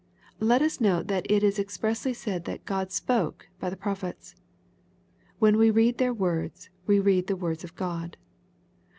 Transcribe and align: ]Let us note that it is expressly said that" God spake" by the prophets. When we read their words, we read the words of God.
]Let 0.51 0.63
us 0.63 0.81
note 0.81 1.09
that 1.09 1.29
it 1.29 1.43
is 1.43 1.59
expressly 1.59 2.11
said 2.11 2.45
that" 2.45 2.65
God 2.65 2.91
spake" 2.91 3.49
by 3.59 3.69
the 3.69 3.77
prophets. 3.77 4.33
When 5.37 5.59
we 5.59 5.69
read 5.69 5.99
their 5.99 6.11
words, 6.11 6.71
we 6.87 6.99
read 6.99 7.27
the 7.27 7.35
words 7.35 7.63
of 7.63 7.75
God. 7.75 8.17